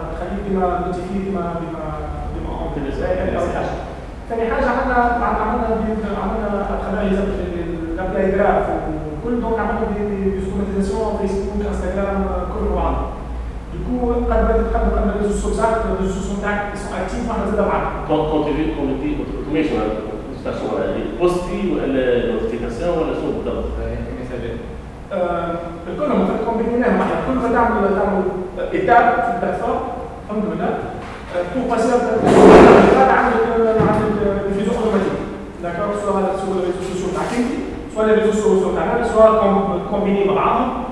ديما 0.53 0.85
نوتيفي 0.87 1.19
ديما 1.25 1.55
ديما 2.35 2.53
اون 2.61 2.91
ثاني 4.29 4.51
حاجة 4.51 4.67
عملنا 4.67 4.95
عملنا 5.25 5.69
عملنا 6.23 6.81
خلينا 6.85 7.25
الابلاي 7.95 8.33
جراف 8.33 8.67
وكل 8.69 9.41
دونك 9.41 9.59
عملنا 9.59 9.87
دي 9.99 10.41
فيسبوك 11.21 11.67
إنستغرام 11.69 12.25
كل 12.55 12.75
بعض 12.75 12.95
ديكو 13.73 14.13
قد 14.13 14.25
بدات 14.25 14.75
قد 14.75 14.93
قد 14.93 15.09
الريزو 15.09 15.35
سوسيال 15.39 15.67
الريزو 15.93 16.21
سوسيال 16.21 16.43
تاعك 16.43 16.77
سون 16.77 16.99
اكتيف 17.01 17.29
وإحنا 17.29 17.47
زاد 17.51 17.71
كون 18.09 18.31
كون 18.31 18.45
تي 18.45 18.75
كون 18.75 19.01
تي 19.03 19.17
اوتوميشن 19.39 19.77
بوستي 21.21 21.73
ولا 21.73 22.33
نوتيفيكاسيون 22.33 22.99
ولا 22.99 23.15
شنو 23.15 23.33
بالضبط؟ 23.33 23.65
الكل 25.89 26.13
هم 26.13 26.29
كومبينيناهم 26.47 27.09
كل 27.27 27.35
ما 27.35 27.53
تعمل 27.53 27.97
تعمل 27.97 28.23
ايتاب 28.73 29.15
في 29.15 29.35
البلاتفورم 29.35 30.02
الحمد 30.31 30.45
لله 30.45 30.71
بور 31.55 31.65
باسي 31.71 31.93
عندك 31.93 33.39
عندك 33.89 34.13
ديفيزيون 34.49 34.77
اوتوماتيك 34.77 35.19
داكور 35.63 35.95
سواء 36.05 36.37
سواء 36.43 36.57
les 36.59 36.67
réseaux 36.69 36.87
sociaux 36.91 37.13
سواء 37.95 38.07
les 38.07 38.15
réseaux 38.21 38.39
sociaux 38.43 38.75
تاعنا 38.77 39.09
سواء 39.09 39.31
كومبيني 39.91 40.25
مع 40.25 40.35
بعضهم 40.35 40.85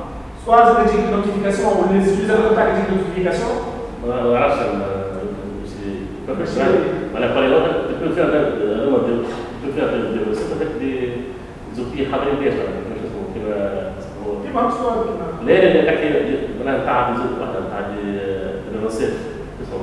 سواء 0.47 0.87
تجيك 0.87 1.01
نوتيفيكاسيون 1.13 1.73
ولا 1.73 2.03
les 2.03 2.07
utilisateurs 2.07 2.55
تاعك 2.55 2.69
تجيك 2.73 2.87
نوتيفيكاسيون 2.91 3.57
ما 4.07 4.33
نعرفش 4.33 4.59
على 7.17 7.27
قرية 7.27 7.59
تكون 7.67 8.15
فيها 8.15 8.25
هذوما 8.25 8.99
تكون 8.99 9.73
فيها 9.75 9.87
دي 10.81 11.13
زوجية 11.77 12.13
حاضرين 12.13 12.37
بيها 12.41 12.53
مش 12.53 13.01
اسمه 13.07 13.23
كما 13.35 13.93
كيما 14.45 14.71
سواء 14.71 14.95
كيما 15.05 15.51
لا 15.51 15.55
لا 15.55 15.91
لا 16.65 16.83
نتاع 16.83 17.09
واحدة 17.41 18.40
نتاع 18.81 18.89
الرصيف 18.89 19.15
اسمه 19.63 19.81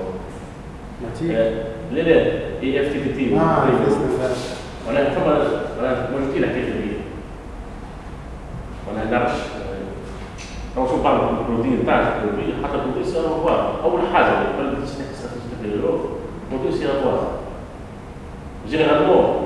لا 1.91 2.01
لا 2.01 2.31
اي 2.63 2.81
اف 2.81 2.93
تي 2.93 2.99
بي 2.99 3.13
تي 3.13 3.35
آه 3.35 3.67
وأنا 4.87 5.09
ثم 5.09 5.21
أنا 5.79 6.09
مشكلة 6.15 6.47
لك 6.47 6.53
كيف 6.53 6.65
هي 6.75 6.97
وأنا 8.87 9.11
نعرفش 9.11 9.39
أو 10.77 10.87
شوف 10.87 11.03
بعض 11.03 11.19
ال 11.39 11.44
produit 11.44 11.79
بتاعك 11.83 12.03
حتى 12.63 12.75
ال 12.75 12.79
produit 12.79 13.03
c'est 13.03 13.19
هو 13.19 13.49
أول 13.83 14.01
حاجة 14.13 14.27
الروح 14.27 15.99
ال 16.51 16.54
produit 16.54 16.71
c'est 16.71 16.87
هو 16.87 17.17
généralement 18.69 19.43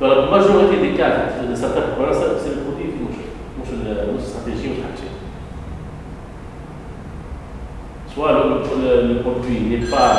dans 0.00 0.08
la 0.08 0.30
majorité 0.30 0.76
des 0.80 0.96
cas 0.96 1.10
de 1.46 1.54
certains 1.54 1.92
problèmes, 1.92 2.16
c'est 2.42 2.54
le 2.56 2.62
produit 2.62 2.88
qui 2.88 3.02
mouche. 3.04 3.20
Mouche 3.58 3.68
la 3.84 4.18
stratégie, 4.18 4.68
mouche 4.68 4.89
Soit 8.20 8.32
le, 8.32 8.44
le, 8.84 9.14
le 9.14 9.20
produit 9.22 9.60
n'est 9.60 9.86
pas. 9.86 10.12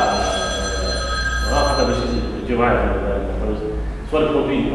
Euh, 0.73 1.61
soit 4.09 4.21
le 4.21 4.25
produit, 4.25 4.71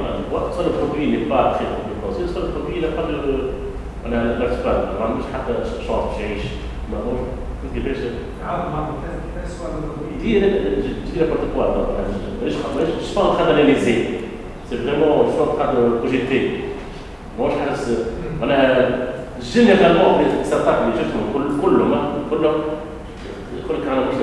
soit 0.54 0.64
le 0.64 0.70
produit 0.70 1.06
n'est 1.10 1.26
pas 1.26 1.54
très 1.56 1.64
compréhensible, 1.66 2.28
soit 2.32 2.42
le 2.42 2.48
produit 2.50 2.80
n'a 2.80 2.88
pas 2.94 3.02
de. 3.02 3.50
On 4.06 4.12
a 4.12 4.38
l'expert, 4.38 4.94
on 4.94 5.02
a 5.02 5.08
مش 5.18 5.24
حتى 5.34 5.52
شعر 5.88 6.10
مش 6.14 6.20
يعيش 6.20 6.42
ما 6.92 6.98
هو 6.98 7.12
كيفاش 7.74 7.96
عاد 8.46 8.60
مع 8.72 8.80
كيفاش 9.34 9.50
دي 10.22 10.40
دي 10.40 11.20
en 13.16 13.34
train 13.34 13.46
d'analyser 13.46 13.98
c'est 14.70 14.80
vraiment 14.84 15.26
je 15.26 15.30
suis 15.32 15.40
en 15.40 15.52
train 15.56 15.70
de 15.74 15.80
projeter 15.98 16.42
moi 17.38 17.50
je 17.50 17.58
حاسس 17.70 17.86
أنا 18.42 18.58
جينيرالمون 19.42 20.20
اللي 20.20 20.42
جبتهم 20.98 21.32
كل 21.34 21.62
كلهم 21.62 21.92
كلهم 22.30 22.60
يقول 23.66 23.82
لك 23.82 23.88
أنا 23.88 24.00
مش 24.00 24.14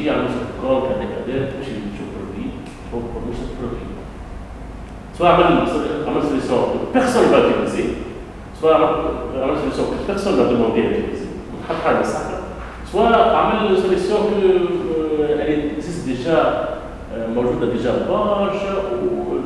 في 0.00 0.10
plan 0.62 0.78
كذا 0.82 1.26
كذا 1.26 1.60
مش 1.60 1.66
produit 2.12 2.50
شوف 2.90 3.02
مش 3.30 3.36
produit 3.60 3.90
soit 5.18 5.32
عمل 5.32 5.44
عمل 6.06 6.22
personne 6.94 7.24
va 7.32 7.36
utiliser 7.36 7.88
soit 8.62 8.72
عمل 8.72 9.56
personne 10.06 10.36
va 10.36 10.44
demander 10.50 10.82
à 10.82 10.90
utiliser 10.90 11.30
حط 11.68 11.76
حاجة 11.84 12.02
صح 12.02 12.20
soit 12.92 13.34
عمل 13.34 13.76
que 13.82 14.28
اللي 14.42 15.72
existe 15.72 16.04
déjà 16.08 16.68
موجوده 17.34 17.72
déjà 17.72 17.92
و 18.10 19.38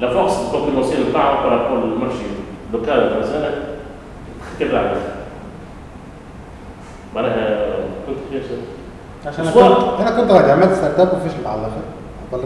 la 0.00 0.12
force 0.12 0.50
concurrentielle 0.52 1.10
نتاعو 1.10 1.48
par 1.48 1.59
rapport 1.59 1.86
لل 1.86 1.95
marché 1.95 2.24
local 2.72 3.00
international 3.00 3.62
كبر 4.60 4.76
عليه 4.76 5.14
معناها 7.14 7.74
كنت 8.06 8.16
كيفاش 8.32 8.58
عشان 9.26 9.44
أنا 10.00 10.10
كنت 10.20 10.30
عملت 10.30 10.72
startup 10.74 11.08
وفشل 11.08 11.46
على 11.46 11.60
الآخر. 11.60 11.82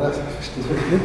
راسي 0.06 0.20
فشلت 0.40 1.00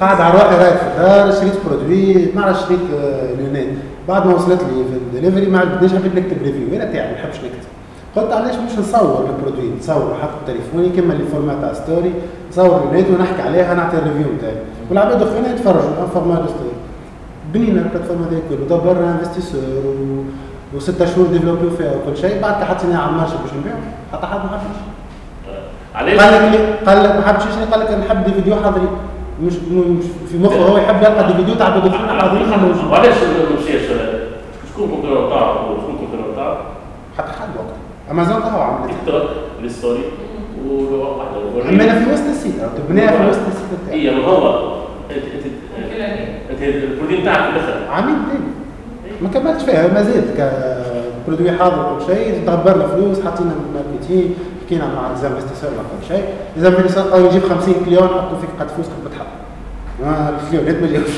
قاعد 0.00 0.20
على 0.20 0.34
روحي 0.34 0.56
رايح 0.56 0.76
في 0.76 0.86
الدار 0.86 1.32
شريت 1.32 1.52
produit 1.66 2.32
ما 2.34 2.42
عرفت 2.42 2.66
شريت 2.66 2.80
آه، 3.00 3.34
lunettes 3.34 3.66
بعد 4.08 4.26
ما 4.26 4.34
وصلت 4.34 4.60
لي 4.62 4.84
في 4.84 4.96
الدليفري 5.18 5.46
ما 5.46 5.58
عجبنيش 5.58 5.92
حبيت 5.94 6.14
نكتب 6.14 6.42
review 6.42 6.76
أنا 6.76 6.84
تاعي 6.92 7.06
ما 7.12 7.18
نحبش 7.18 7.36
نكتب. 7.36 7.68
قلت 8.16 8.32
علاش 8.32 8.54
مش 8.54 8.78
نصور 8.78 9.26
ال 9.30 9.35
produit 9.35 9.70
نصور 9.80 10.12
نحط 10.18 10.28
تليفوني 10.46 10.88
كما 10.88 11.12
les 11.12 11.24
formats 11.24 11.56
تاع 11.60 11.72
story 11.72 12.12
نصور 12.50 12.84
lunettes 12.84 13.04
ونحكي 13.10 13.42
عليها 13.42 13.74
نعطي 13.74 13.96
ال 13.98 14.03
review 14.03 14.32
نتاعي 14.38 14.54
والعباد 14.90 15.22
الاخرين 15.22 15.44
يتفرجوا 15.44 16.06
format 16.14 16.38
story 16.38 16.72
بنينا 17.54 17.80
ال 17.82 17.86
plateforme 17.86 18.22
هذيك 18.22 18.42
كله 18.48 18.76
دبرنا 18.78 19.12
investisseur 19.20 19.60
و... 19.86 20.22
وستة 20.74 21.06
شهور 21.06 21.26
ديفلوبيو 21.26 21.70
فيها 21.70 21.92
وكل 21.92 22.16
شيء 22.16 22.42
بعد 22.42 22.64
حطيناها 22.64 23.02
على 23.02 23.10
ال 23.10 23.13
marché 23.13 23.32
باش 23.42 23.52
نبيعو 23.60 23.76
حتى 24.12 24.26
حد 24.26 24.36
ما 24.38 24.50
حبش. 24.58 24.78
علاش 25.94 26.20
قال 26.20 26.52
لك؟ 26.52 26.88
قال 26.88 27.04
لك 27.04 27.16
ما 27.16 27.22
حبش 27.26 27.42
قال 27.72 27.80
لك 27.80 27.86
أنا 27.90 28.04
نحب 28.04 28.24
des 28.24 28.32
vidéos 28.32 28.56
حاضرين 28.56 28.88
مش 29.42 29.52
مش 29.54 30.04
في 30.30 30.38
مخه 30.38 30.56
هو 30.56 30.76
يحب 30.78 30.96
يلقى 31.02 31.26
des 31.26 31.34
vidéos 31.34 31.54
تاع 31.54 31.68
بدو 31.78 31.90
حاضرين 31.90 32.48
موجود 32.48 32.90
وعلاش 32.90 33.14
ما 33.16 33.60
مشيش 33.60 33.82
شكون 34.72 34.88
concurrent 34.88 35.30
تاعو 35.30 35.72
وشكون 35.74 35.96
concurrent 35.98 36.36
تاعو 36.36 36.54
حتى 37.18 37.32
حد 37.32 37.48
وقت. 37.56 37.74
أمازون 38.10 38.42
هو 38.42 38.60
عملت 38.60 38.90
تيك 38.90 38.98
توك 39.14 39.22
ال 39.64 39.71
story 39.71 40.04
وواحد 40.68 41.28
عملنا 41.66 41.98
في 42.04 42.12
وسط 42.12 42.24
السيت 42.26 42.60
أو 42.60 42.68
تبنيها 42.78 43.06
في 43.06 43.28
وسط 43.30 43.40
السيت. 43.48 43.64
بتاعي 43.84 44.10
هي 44.10 44.14
ما 44.14 44.24
هو. 44.26 44.74
انت 45.10 45.24
انت 46.50 46.62
البرودين 46.62 47.24
تاعك 47.24 47.50
في 47.50 47.56
الآخر 47.56 47.90
عامين 47.90 48.14
تاني. 48.14 48.57
ما 49.22 49.28
كملتش 49.28 49.62
فيها 49.64 49.88
ما 49.94 50.02
زلت 50.02 50.24
كبرودوي 51.26 51.52
حاضر 51.52 51.92
وكل 51.92 52.06
شيء 52.14 52.42
تغبرنا 52.46 52.86
فلوس 52.86 53.18
حطينا 53.26 53.50
ماركتينغ 53.74 54.28
حكينا 54.66 54.86
مع 54.94 55.10
ليزانفستيسور 55.10 55.70
ولا 55.70 55.82
كل 56.00 56.08
شيء. 56.08 56.24
ليزانفستيسور 56.56 57.02
قالوا 57.12 57.28
يجيب 57.28 57.42
50 57.42 57.74
كليون 57.84 58.08
حطوا 58.08 58.38
فيك 58.40 58.50
قد 58.60 58.68
فلوس 58.68 58.86
قد 58.86 59.10
بتحط 59.10 59.26
ما 60.00 60.38
الكليونات 60.44 60.82
ما 60.82 60.92
جاوش 60.92 61.10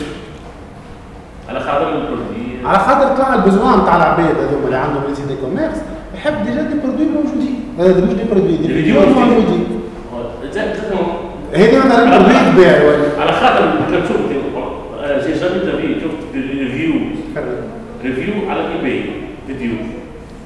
على 1.49 1.61
خاطر 1.61 1.89
البرودي 1.89 2.67
على 2.67 2.79
خاطر 2.79 3.17
طلع 3.17 3.35
البزوان 3.35 3.85
تاع 3.85 3.97
العباد 3.97 4.37
هذوما 4.39 4.65
اللي 4.65 4.77
عندهم 4.77 5.03
ريزي 5.09 5.23
دي 5.29 5.35
كوميرس 5.37 5.77
يحب 6.15 6.35
ديجا 6.47 6.63
دي 6.63 6.75
برودوي 6.85 7.07
موجودين. 7.07 7.61
هذا 7.79 8.05
مش 8.07 8.13
دي 8.13 8.25
برودوي 8.31 8.57
دي 8.57 8.67
دي 8.67 8.75
فيديو 8.75 9.01
موجودين. 9.01 9.67
هذه 11.55 11.79
مثلا 11.87 12.19
برودوي 12.19 12.35
تبيع 12.53 12.73
على 13.21 13.33
خاطر 13.33 13.71
كنت 13.79 14.05
شفت 14.09 14.19
جي 15.27 15.33
جامي 15.41 15.59
تبي 15.61 16.01
شفت 16.01 16.35
ريفيو 16.35 16.93
ريفيو 18.05 18.51
على 18.51 18.61
اي 18.85 19.05
باي 19.61 19.69
فيديو 19.69 19.77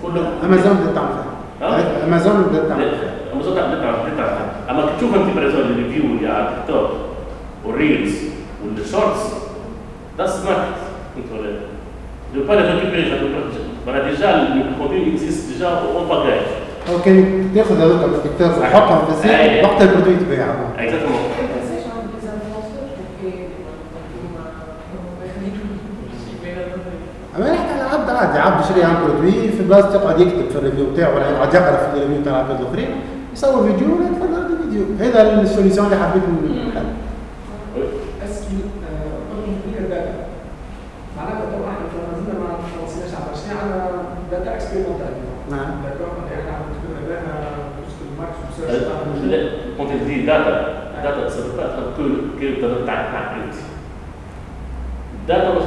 كله 0.02 0.28
امازون 0.44 0.76
ها؟ 1.62 1.76
فيها 1.76 2.04
امازون 2.04 2.50
فيها 2.52 2.76
امازون 3.34 3.54
تعرف 3.54 4.16
تعرف 4.16 4.38
أما 4.70 4.86
تشوف 4.98 5.14
أنت 5.14 5.36
بريزون 5.36 5.60
الريفيو 5.60 6.28
على 6.30 6.48
تيك 6.48 6.74
توك 6.76 6.90
والريلز 7.64 8.14
والشورتس 8.64 9.20
ده 10.18 10.26
سمارت 10.26 10.58
انت 11.16 11.26
ولا 11.32 11.50
je 12.34 12.42
peux 12.48 12.52
les 12.54 12.74
récupérer 12.74 13.12
معناها 13.86 14.10
déjà 14.10 14.42
ال 14.42 14.51
content 14.51 15.12
existe 15.12 15.52
déjà 15.52 15.68
en 15.68 16.08
package 16.08 16.40
هو 16.90 16.98
كان 17.04 17.50
تاخذ 17.54 17.80
هذوك 17.80 18.04
التيك 18.04 18.32
توك 18.38 18.58
وتحطهم 18.58 19.04
في. 19.06 19.12
ال 19.12 19.23
site 19.23 19.64
وقت 19.64 19.82
ال 19.82 19.87
produit 19.87 20.16
تبيع 20.16 20.46
exactement 20.78 21.20
عادي 28.14 28.38
عبد 28.38 28.64
يشري 28.64 28.84
عن 28.84 28.94
produit 29.04 29.48
في 29.48 29.62
بلاصه 29.64 29.94
يقعد 29.94 30.20
يكتب 30.20 30.48
في 30.50 30.56
ال 30.58 30.63
review 30.63 30.90
بتاعه 30.92 31.14
ولا 31.14 31.30
يقعد 31.30 31.54
يقرأ 31.54 31.76
في 31.76 31.96
ال 31.96 32.00
review 32.00 32.24
تاع 32.24 32.32
العباد 32.40 32.60
الاخرين 32.60 32.88
يصور 33.32 33.62
فيديو 33.62 33.96
ولا 33.96 34.06
يتفرج 34.06 34.34
على 34.34 34.46
الفيديو. 34.46 34.84
هذا 35.00 35.40
ال 35.40 35.45
solution 35.45 35.86
اللي 35.86 35.96
حبيت 35.96 36.22
نحل 36.22 36.86
نعم. 45.50 45.60
يعني 51.04 51.30
سبقات 51.30 51.70
كل 51.96 52.16
كل 52.40 52.60
داتا 52.60 52.86
تاع 52.86 52.94
تاع 53.12 53.32
كريت 53.34 53.54
داتا 55.28 55.54
مش 55.54 55.62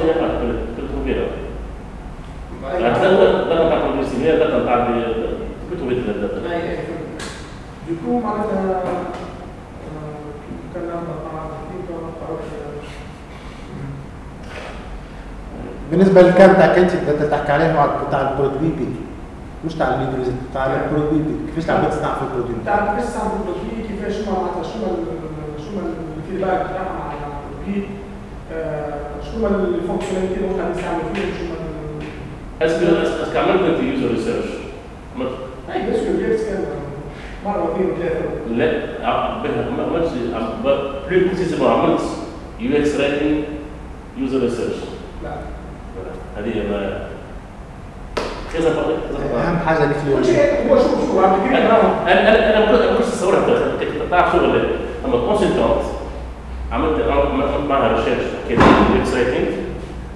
بالنسبة 15.90 16.22
للكام 16.22 16.52
تاع 16.52 16.74
كنتي 16.74 16.96
بدأت 16.96 17.30
تحكي 17.30 17.52
عليه 17.52 17.72
هو 17.72 18.10
تاع 18.10 18.30
البرودوي 18.30 18.72
مش 19.66 19.74
تاع 19.74 19.94
الليبريزيت 19.94 20.34
تاع 20.54 20.66
البرودوي 20.66 21.22
كيفاش 21.46 21.70
العباد 21.70 21.90
تستعمل 21.90 22.14
في 22.14 22.22
البرودوي؟ 22.22 22.54
تعرف 22.66 22.88
كيفاش 22.90 23.14
تعمل 23.14 23.30
البرودوي؟ 23.40 23.88
كيفاش 23.88 24.12
شو 24.12 24.30
معناتها؟ 24.30 24.62
شو 24.62 24.78
شو 25.64 25.70
الفيدباك 26.18 26.60
بتاعها 26.66 26.92
مع 26.98 27.12
البرودوي 27.12 27.88
شو 29.24 29.46
الفونكشناليتي 29.46 30.34
اللي 30.34 30.48
ممكن 30.48 30.70
نستعمل 30.70 31.00
فيهم 31.14 31.57
شو 32.60 32.64
اسكو 32.64 32.86
اسكو 33.22 33.38
عملت 33.38 33.62
انت 33.62 33.82
يوزر 33.82 34.14
ريسيرش 34.14 34.50
اي 35.74 35.90
بس 35.90 35.96
كيف 35.96 36.48
كان 36.48 36.64
مره 37.44 37.70
واثنين 37.70 37.90
ثلاثة 37.98 38.24
لا 38.56 39.10
ما 39.76 39.82
عملتش 39.82 40.10
بلو 40.64 40.78
بريسيزمون 41.08 41.70
عملت 41.70 42.00
يو 42.60 42.76
إكس 42.76 42.96
رايتنج 42.96 43.44
يوزر 44.18 44.40
ريسيرش 44.40 44.76
لا 45.24 45.30
هذه 46.36 46.54
ما 46.70 47.08
كذا 48.52 48.70
كذا 48.70 49.48
أهم 49.48 49.58
حاجة 49.58 49.84
اللي 49.84 49.94
في 49.94 50.32
شيء 50.32 50.70
هو 50.70 50.76
شوف 50.76 51.12
شو 51.12 51.20
عم 51.20 51.32
تقرا 51.32 52.02
أنا 52.06 52.28
أنا 52.28 52.56
أنا 52.56 52.72
ما 52.72 52.96
كنتش 52.96 53.08
اتصورها 53.08 53.76
تعرف 54.10 54.32
شغل 54.32 54.60
اما 55.04 55.26
كونسلتانت 55.26 55.58
عملت 56.72 57.02
عملت 57.10 57.68
معها 57.68 57.96
ريسيرش 57.96 58.24
كده 58.48 58.62
إكس 59.00 59.14
رايتنج 59.14 59.54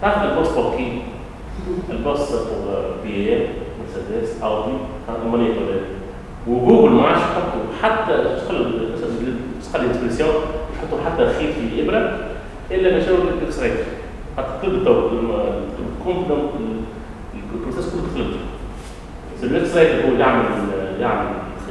تعرف 0.03 0.23
البوس 0.23 0.49
بوكي 0.49 1.03
البوس 1.90 2.33
بي 3.05 3.35
ام 3.37 3.40
مرسيدس 3.81 4.42
اودي 4.42 4.72
ماني 5.33 5.48
وجوجل 6.48 6.90
ما 6.92 7.03
عادش 7.07 7.20
يحطوا. 7.20 7.62
حتى 7.83 8.37
شغل 8.48 8.66
الانسبريسيون 9.75 10.35
يحطوا 10.77 10.98
حتى 11.07 11.27
خيط 11.27 11.53
في 11.55 11.61
الإبرة 11.61 12.18
إلا 12.70 12.92
ما 12.92 13.01
شاوروا 13.07 13.25
لك 13.25 13.42
إكس 13.46 13.59
رايتنج 13.59 13.79
حتى 14.37 14.48
تقلب 14.62 14.85
تو 14.85 15.09
البروسيس 17.55 17.94
كله 17.94 18.03
تقلب 18.14 18.37
الويب 19.42 19.64
سايت 19.64 20.05
هو 20.05 20.12
يعمل 20.18 20.44
يعمل 21.01 21.27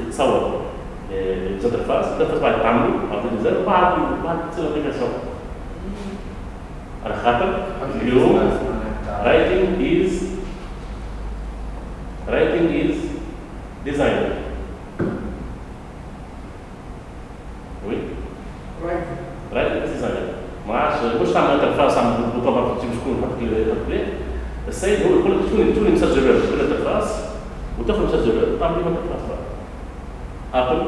يتصور 0.08 0.62
زاد 1.60 1.73
الفاس 1.73 2.06
ده 2.19 2.39
بعد 2.41 2.62
تعمله 2.62 2.89
بعد 3.12 3.21
الزر 3.38 3.62
وبعد 3.63 3.93
بعد 4.23 4.38
تصير 4.51 4.65
الابلكاسيون 4.65 5.10
على 7.06 7.15
خاطر 7.15 7.54
اليوم 8.01 8.39
writing 9.26 9.82
is 9.82 10.14
writing 12.28 12.68
is 12.84 12.96
design. 13.86 14.20
Oui? 17.88 17.98
رايت 18.84 19.04
writing 19.52 19.84
is 19.86 19.92
design. 19.98 20.42
ما 20.68 20.74
عادش 20.74 21.22
مش 21.22 21.30
تعمل 21.30 21.50
انترفاس 21.52 21.96
تعمل 21.96 22.14
بالطبع 22.36 22.78
تجيب 22.78 22.90
شكون 23.02 23.22
تحط 23.22 23.42
لي 23.90 24.04
السيد 24.68 25.00
هو 25.06 25.20
يقول 25.20 25.32
لك 25.32 25.38
شو 25.50 25.82
اللي 25.82 25.92
مسجل 25.92 26.22
بالانترفاس 26.22 27.26
وتاخذ 27.80 28.06
مسجل 28.06 28.60
تعمل 28.60 28.78
لي 28.78 28.84
بقى 28.84 29.42
ابل 30.54 30.82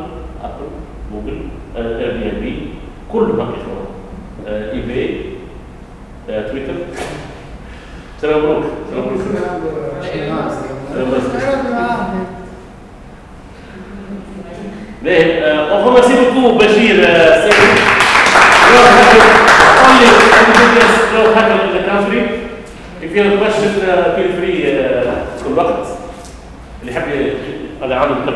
ابل 0.43 0.67
جوجل 1.13 1.37
اير 1.75 2.17
بي 2.17 2.29
ان 2.29 2.39
بي 2.41 2.67
كله 3.11 3.33
باقي 3.33 3.53
اي 4.47 4.81
باي 4.81 5.21
تويتر 6.27 6.73
سلام 8.23 8.39
مبروك 8.39 8.63
سلام 8.89 9.05
مبروك 9.07 9.23
on 15.71 15.79
remercie 15.85 16.15
beaucoup 16.15 16.55
Bashir 16.59 16.95
uh, 17.03 17.43
saying 17.43 17.75
you're 18.71 18.87
happy 18.95 19.19
only 19.83 20.07
indigenous 20.07 20.93
you're 21.11 21.33
happy 21.35 21.55
in 21.67 21.71
the 21.77 21.83
country 21.91 22.21
if 23.03 23.09
you 23.11 23.19
have 23.23 23.33
a 23.33 23.37
question 23.43 23.69
uh, 23.83 24.15
feel 24.15 24.31
free 24.39 24.57
uh, 24.63 25.11
في 25.43 25.47
الوقت 25.47 25.87
اللي 26.81 26.91
يحب 26.91 27.07
ي- 27.07 27.33
أنا 27.85 27.95
عامل 27.95 28.15
كاب 28.25 28.33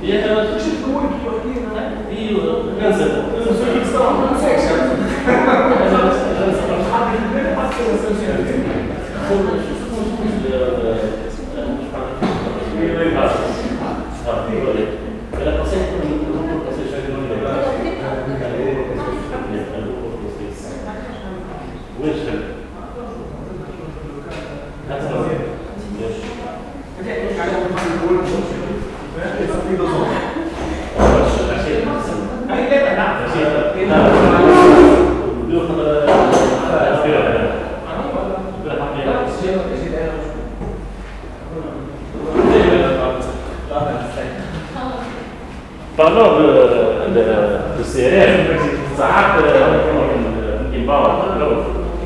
فيزيت 0.00 0.24
اليوم 0.24 0.38
يا 0.38 0.58
شوف 0.58 0.88
هو 0.88 1.00
كي 1.00 1.50
يحكي 1.50 2.18
أيوه 2.18 2.64
ننزل 2.82 3.10
Parlons 3.10 3.19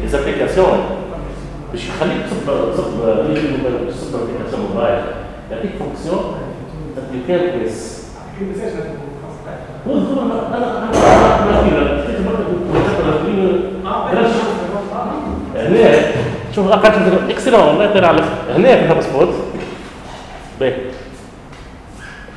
les 0.05 0.15
applications 0.15 0.77
باش 1.73 1.89
يخليك 1.89 2.23
تصب 2.31 2.73
تصب 2.73 2.95
تصب 3.89 4.15
ابليكاسيون 4.15 4.69
موبايل 4.71 5.03
يعطيك 5.51 5.71
فونكسيون 5.79 6.35
you 7.13 7.31
can 7.31 7.41
press 7.55 7.95
هنا 15.57 16.01
شوف 16.55 16.69
أقل 16.69 17.31
اكسلون 17.31 17.61
والله 17.61 17.93
طير 17.93 18.05
على 18.05 18.23
هنا 18.57 18.77
في 18.77 18.85
الهاب 18.85 19.01
سبوت 19.01 19.29
باهي 20.61 20.75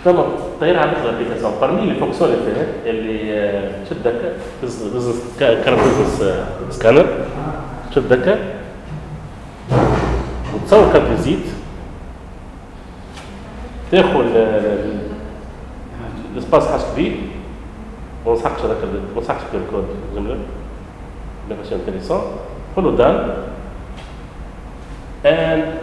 تمام 0.06 0.47
طير 0.60 0.80
على 0.80 0.92
الابليكاسيون 0.92 1.52
parmi 1.62 1.90
les 1.90 2.00
fonctions 2.04 2.24
اللي 2.86 3.40
آه، 3.40 3.72
هكا 4.06 4.34
بزنس 4.64 5.24
كارت 5.40 5.70
بزنس 5.70 6.24
سكانر 6.70 7.06
شد 7.96 8.14
هكا 8.14 8.40
وتصور 10.54 10.94
كارت 10.94 11.08
فيزيت 11.08 11.46
تاخذ 13.92 14.26
الاسباس 16.34 16.68
حاج 16.68 16.82
كبير 16.94 17.18
ما 18.26 18.32
نصحكش 18.34 18.62
هذاك 18.62 18.78
ما 19.16 19.22
نصحكش 19.22 19.42
الكود 19.54 19.86
جمله 20.16 20.38
لا 21.50 21.56
ماشي 21.56 21.76
انتريسون 21.76 22.22
قول 22.76 22.86
له 22.86 22.98
دان 22.98 23.34
ان 25.26 25.74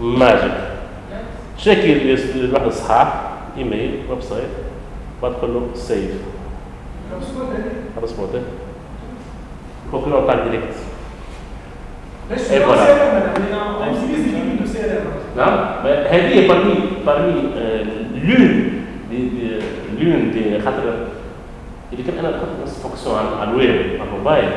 ماجيك 0.00 0.52
تشيكي 1.58 2.14
الواحد 2.34 2.66
الصحاح 2.66 3.21
ايميل 3.58 3.94
ويب 4.10 4.20
سايت 4.22 4.48
بعد 5.22 5.32
تقول 5.32 5.54
له 5.54 5.68
سيف 5.74 6.10
هذا 7.96 8.04
اسمه 8.04 8.26
ده 8.32 8.40
كونكلون 9.90 10.26
تاع 10.26 10.34
ديريكت 10.34 10.74
Et 12.32 12.34
voilà. 12.64 12.84
voilà. 12.88 13.92
نعم 15.36 15.58
هذه 15.86 16.48
parmi 16.48 16.72
parmi 17.06 17.34
آه، 17.58 17.84
l'une 18.26 18.54
des 19.10 19.22
des- 19.36 19.62
l'une 20.00 20.30
des 20.32 20.64
خاطر 20.64 20.84
اللي 21.92 22.02
كان 22.06 22.18
أنا 22.18 22.30
نحط 22.36 22.48
نفس 22.62 22.78
فونكسيون 22.82 23.16
على 23.18 23.28
على 23.40 23.50
الويب 23.50 24.00
على 24.00 24.08
الموبايل 24.10 24.48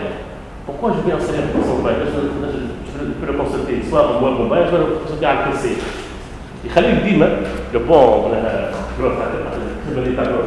pourquoi 0.68 0.90
je 0.96 1.02
vais 1.10 1.14
installer 1.20 1.42
une 1.44 1.52
fonction 1.56 1.76
mobile 1.78 2.00
je 2.06 3.26
peux 3.26 3.28
le 3.32 3.38
consulter 3.42 3.76
soit 3.90 4.04
en 4.08 4.24
web 4.24 4.34
mobile 4.40 4.66
soit 4.70 4.80
le 4.80 4.86
consulter 5.04 5.28
ديما 8.98 9.08
لو 9.08 9.10
بون 9.10 9.26
جروث 9.40 9.72
الخدمه 9.88 10.04
اللي 10.04 10.16
تاع 10.16 10.24
جروث 10.24 10.46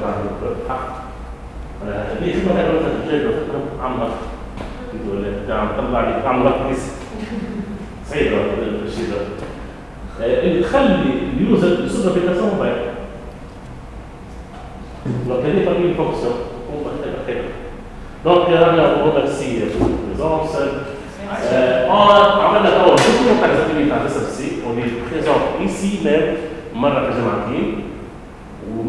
تاع 0.00 0.14
الحق 0.64 0.88
اللي 2.20 2.32
خدمه 2.32 2.54
تاع 2.54 2.62
جروث 2.62 3.34
تاع 3.46 3.86
عمرك 3.86 4.12
ولا 5.10 5.32
تاع 5.48 5.68
طلع 5.78 6.00
لي 6.00 6.28
عمرك 6.28 6.54
كويس 6.66 6.92
صعيب 8.10 8.32
الشيء 8.86 9.04
ده 9.10 10.26
اللي 10.26 10.62
تخلي 10.62 11.12
اليوزر 11.36 11.84
يصير 11.84 12.10
ابليكاسيون 12.10 12.48
موبايل 12.48 12.76
دونك 15.28 15.44
هذه 15.44 15.64
parmi 15.64 15.84
les 15.88 15.94
fonctions 16.00 16.38
on 16.72 16.84
va 16.84 16.92
faire 17.00 17.14
après 17.20 17.38
donc 18.24 18.48
أنا 18.48 19.04
remercie 19.04 19.62
pour 19.78 19.88
la 19.88 20.04
présence 20.06 20.56
on 21.88 22.10
عملنا 22.40 22.84
اول 22.84 22.96
beaucoup 22.98 23.40
تاع 23.40 23.50
زميلي 23.54 23.90
تاع 23.90 24.06
اس 24.06 24.16
اف 24.16 24.30
سي 24.30 24.44
est 24.80 25.10
présent 25.10 25.66
ici 25.66 26.04
même 26.04 26.50
مره 26.74 27.10
في 27.10 27.89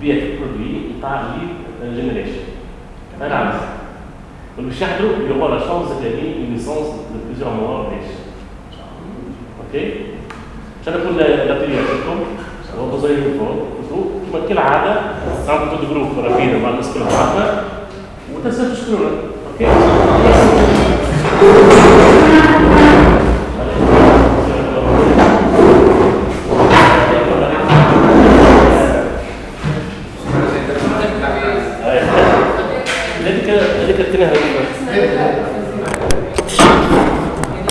بيع 0.00 0.14
برودوي 0.14 0.72
نتاع 0.98 1.22
ليد 1.22 1.94
جينيريشن. 1.94 2.42
أنا 3.22 3.34
عارف. 3.34 3.60
باش 4.58 4.80
يحضروا 4.80 5.10
يورو 5.28 5.54
لا 5.54 5.58
شانس 5.58 5.88
une 5.90 6.56
licence 6.56 6.90
de 7.12 7.18
plusieurs 7.26 7.54
mois 7.60 7.78
riche. 7.90 8.14
Ok? 9.62 9.74
عشان 10.82 10.94
نكون 11.00 11.20
الاتيليو 11.20 11.78
عندكم 11.78 12.18
وبزاي 12.80 13.14
الفوق 13.14 14.06
كما 14.32 14.48
كل 14.48 14.58
عادة 14.58 15.00
عندكم 15.48 15.78
جروب 15.90 16.08
رفيق 16.18 16.62
مع 16.62 16.68
الناس 16.68 16.94
كلها 16.94 17.64
وتنسوا 18.34 18.74
تشكرونا 18.74 19.10
أوكي 19.52 19.66